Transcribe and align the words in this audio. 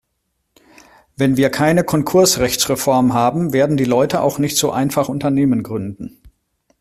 Wenn 1.15 1.37
wir 1.37 1.51
keine 1.51 1.83
Konkursrechtsreform 1.83 3.13
haben, 3.13 3.53
werden 3.53 3.77
die 3.77 3.85
Leute 3.85 4.21
auch 4.23 4.39
nicht 4.39 4.57
so 4.57 4.71
einfach 4.71 5.09
Unternehmen 5.09 5.61
gründen. 5.61 6.17